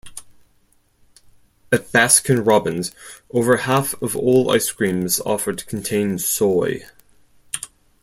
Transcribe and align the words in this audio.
At 1.71 1.91
Baskin 1.91 2.43
Robbins, 2.43 2.91
over 3.29 3.57
half 3.57 3.93
of 4.01 4.15
all 4.17 4.49
ice 4.49 4.71
creams 4.71 5.19
offered 5.19 5.67
contain 5.67 6.17
soy. 6.17 6.87